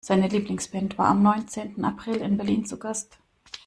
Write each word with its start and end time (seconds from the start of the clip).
Seine 0.03 0.27
Lieblingsband 0.29 0.97
war 0.97 1.09
am 1.09 1.21
neunzehnten 1.21 1.85
April 1.85 2.15
in 2.23 2.35
Berlin 2.35 2.65
zu 2.65 2.79
Gast. 2.79 3.19